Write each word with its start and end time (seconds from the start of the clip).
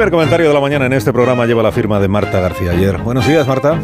primer 0.00 0.12
comentario 0.12 0.48
de 0.48 0.54
la 0.54 0.60
mañana 0.60 0.86
en 0.86 0.94
este 0.94 1.12
programa 1.12 1.44
lleva 1.44 1.62
la 1.62 1.72
firma 1.72 2.00
de 2.00 2.08
Marta 2.08 2.40
García 2.40 2.70
ayer. 2.70 2.96
Buenos 3.02 3.28
días, 3.28 3.46
Marta. 3.46 3.78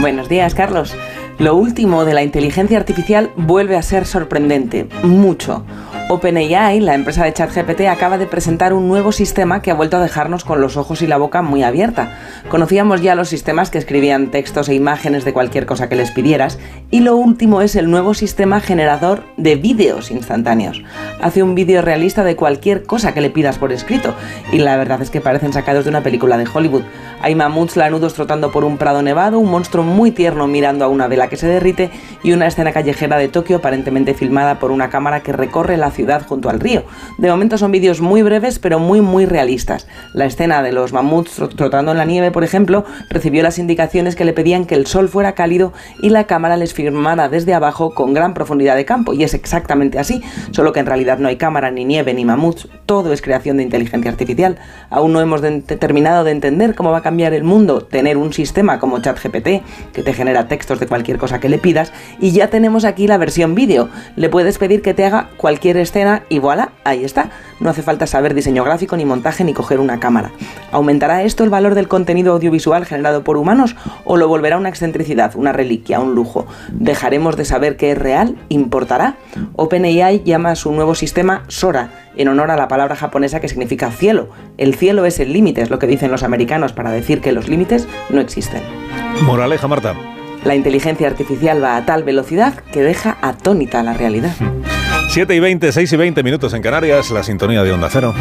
Buenos 0.00 0.26
días, 0.26 0.54
Carlos. 0.54 0.96
Lo 1.38 1.56
último 1.56 2.06
de 2.06 2.14
la 2.14 2.22
inteligencia 2.22 2.78
artificial 2.78 3.30
vuelve 3.36 3.76
a 3.76 3.82
ser 3.82 4.06
sorprendente, 4.06 4.88
mucho. 5.02 5.66
OpenAI, 6.10 6.80
la 6.80 6.94
empresa 6.94 7.22
de 7.22 7.34
ChatGPT, 7.34 7.82
acaba 7.82 8.16
de 8.16 8.26
presentar 8.26 8.72
un 8.72 8.88
nuevo 8.88 9.12
sistema 9.12 9.60
que 9.60 9.70
ha 9.70 9.74
vuelto 9.74 9.98
a 9.98 10.00
dejarnos 10.00 10.42
con 10.42 10.58
los 10.58 10.78
ojos 10.78 11.02
y 11.02 11.06
la 11.06 11.18
boca 11.18 11.42
muy 11.42 11.62
abierta. 11.62 12.16
Conocíamos 12.48 13.02
ya 13.02 13.14
los 13.14 13.28
sistemas 13.28 13.68
que 13.68 13.76
escribían 13.76 14.30
textos 14.30 14.70
e 14.70 14.74
imágenes 14.74 15.26
de 15.26 15.34
cualquier 15.34 15.66
cosa 15.66 15.90
que 15.90 15.96
les 15.96 16.10
pidieras, 16.10 16.58
y 16.90 17.00
lo 17.00 17.14
último 17.14 17.60
es 17.60 17.76
el 17.76 17.90
nuevo 17.90 18.14
sistema 18.14 18.60
generador 18.60 19.22
de 19.36 19.56
vídeos 19.56 20.10
instantáneos. 20.10 20.82
Hace 21.20 21.42
un 21.42 21.54
vídeo 21.54 21.82
realista 21.82 22.24
de 22.24 22.36
cualquier 22.36 22.84
cosa 22.84 23.12
que 23.12 23.20
le 23.20 23.28
pidas 23.28 23.58
por 23.58 23.70
escrito, 23.70 24.14
y 24.50 24.58
la 24.58 24.78
verdad 24.78 25.02
es 25.02 25.10
que 25.10 25.20
parecen 25.20 25.52
sacados 25.52 25.84
de 25.84 25.90
una 25.90 26.02
película 26.02 26.38
de 26.38 26.48
Hollywood. 26.50 26.84
Hay 27.20 27.34
mamuts 27.34 27.76
lanudos 27.76 28.14
trotando 28.14 28.50
por 28.50 28.64
un 28.64 28.78
prado 28.78 29.02
nevado, 29.02 29.38
un 29.38 29.50
monstruo 29.50 29.84
muy 29.84 30.10
tierno 30.10 30.46
mirando 30.46 30.86
a 30.86 30.88
una 30.88 31.06
vela 31.06 31.28
que 31.28 31.36
se 31.36 31.48
derrite 31.48 31.90
y 32.22 32.32
una 32.32 32.46
escena 32.46 32.72
callejera 32.72 33.18
de 33.18 33.28
Tokio 33.28 33.58
aparentemente 33.58 34.14
filmada 34.14 34.58
por 34.58 34.70
una 34.70 34.88
cámara 34.88 35.20
que 35.20 35.32
recorre 35.32 35.76
la 35.76 35.90
ciudad 35.90 35.97
junto 36.26 36.48
al 36.48 36.60
río. 36.60 36.84
De 37.18 37.30
momento 37.30 37.58
son 37.58 37.72
vídeos 37.72 38.00
muy 38.00 38.22
breves 38.22 38.58
pero 38.58 38.78
muy 38.78 39.00
muy 39.00 39.26
realistas. 39.26 39.86
La 40.14 40.24
escena 40.26 40.62
de 40.62 40.72
los 40.72 40.92
mamuts 40.92 41.42
trotando 41.56 41.92
en 41.92 41.98
la 41.98 42.04
nieve, 42.04 42.30
por 42.30 42.44
ejemplo, 42.44 42.84
recibió 43.10 43.42
las 43.42 43.58
indicaciones 43.58 44.16
que 44.16 44.24
le 44.24 44.32
pedían 44.32 44.64
que 44.64 44.74
el 44.74 44.86
sol 44.86 45.08
fuera 45.08 45.32
cálido 45.32 45.72
y 46.02 46.10
la 46.10 46.24
cámara 46.24 46.56
les 46.56 46.74
filmara 46.74 47.28
desde 47.28 47.54
abajo 47.54 47.94
con 47.94 48.14
gran 48.14 48.34
profundidad 48.34 48.76
de 48.76 48.84
campo. 48.84 49.12
Y 49.12 49.24
es 49.24 49.34
exactamente 49.34 49.98
así, 49.98 50.22
solo 50.52 50.72
que 50.72 50.80
en 50.80 50.86
realidad 50.86 51.18
no 51.18 51.28
hay 51.28 51.36
cámara, 51.36 51.70
ni 51.70 51.84
nieve, 51.84 52.14
ni 52.14 52.24
mamuts. 52.24 52.68
Todo 52.86 53.12
es 53.12 53.22
creación 53.22 53.56
de 53.56 53.64
inteligencia 53.64 54.10
artificial. 54.10 54.58
Aún 54.90 55.12
no 55.12 55.20
hemos 55.20 55.42
terminado 55.66 56.24
de 56.24 56.30
entender 56.30 56.74
cómo 56.74 56.90
va 56.90 56.98
a 56.98 57.02
cambiar 57.02 57.34
el 57.34 57.44
mundo 57.44 57.80
tener 57.82 58.16
un 58.16 58.32
sistema 58.32 58.78
como 58.78 59.00
ChatGPT 59.00 59.48
que 59.92 60.02
te 60.02 60.12
genera 60.12 60.48
textos 60.48 60.80
de 60.80 60.86
cualquier 60.86 61.18
cosa 61.18 61.40
que 61.40 61.48
le 61.48 61.58
pidas 61.58 61.92
y 62.20 62.32
ya 62.32 62.48
tenemos 62.48 62.84
aquí 62.84 63.06
la 63.06 63.18
versión 63.18 63.54
vídeo. 63.54 63.88
Le 64.16 64.28
puedes 64.28 64.58
pedir 64.58 64.82
que 64.82 64.94
te 64.94 65.04
haga 65.04 65.30
cualquier 65.36 65.76
escena 65.88 66.22
y 66.28 66.38
voilà, 66.38 66.70
ahí 66.84 67.04
está. 67.04 67.30
No 67.60 67.70
hace 67.70 67.82
falta 67.82 68.06
saber 68.06 68.34
diseño 68.34 68.62
gráfico, 68.62 68.96
ni 68.96 69.04
montaje, 69.04 69.42
ni 69.42 69.52
coger 69.52 69.80
una 69.80 69.98
cámara. 69.98 70.30
¿Aumentará 70.70 71.24
esto 71.24 71.44
el 71.44 71.50
valor 71.50 71.74
del 71.74 71.88
contenido 71.88 72.32
audiovisual 72.32 72.84
generado 72.84 73.24
por 73.24 73.36
humanos 73.36 73.74
o 74.04 74.16
lo 74.16 74.28
volverá 74.28 74.56
una 74.56 74.68
excentricidad, 74.68 75.32
una 75.34 75.52
reliquia, 75.52 76.00
un 76.00 76.14
lujo? 76.14 76.46
¿Dejaremos 76.70 77.36
de 77.36 77.44
saber 77.44 77.76
que 77.76 77.92
es 77.92 77.98
real? 77.98 78.36
¿Importará? 78.48 79.16
OpenAI 79.56 80.22
llama 80.22 80.50
a 80.50 80.56
su 80.56 80.70
nuevo 80.72 80.94
sistema 80.94 81.44
Sora, 81.48 81.90
en 82.16 82.28
honor 82.28 82.50
a 82.50 82.56
la 82.56 82.68
palabra 82.68 82.94
japonesa 82.94 83.40
que 83.40 83.48
significa 83.48 83.90
cielo. 83.90 84.28
El 84.58 84.74
cielo 84.74 85.06
es 85.06 85.18
el 85.18 85.32
límite, 85.32 85.62
es 85.62 85.70
lo 85.70 85.78
que 85.78 85.86
dicen 85.86 86.10
los 86.10 86.22
americanos 86.22 86.72
para 86.72 86.90
decir 86.90 87.20
que 87.20 87.32
los 87.32 87.48
límites 87.48 87.88
no 88.10 88.20
existen. 88.20 88.62
Moraleja, 89.22 89.66
Marta. 89.66 89.94
La 90.44 90.54
inteligencia 90.54 91.08
artificial 91.08 91.62
va 91.62 91.76
a 91.76 91.84
tal 91.84 92.04
velocidad 92.04 92.54
que 92.72 92.82
deja 92.82 93.18
atónita 93.20 93.82
la 93.82 93.94
realidad. 93.94 94.34
7 95.08 95.34
y 95.34 95.40
20, 95.40 95.72
6 95.72 95.92
y 95.92 95.96
20 95.96 96.22
minutos 96.22 96.52
en 96.52 96.62
Canarias, 96.62 97.10
la 97.10 97.22
sintonía 97.22 97.62
de 97.62 97.72
Onda 97.72 97.88
Cero. 97.90 98.14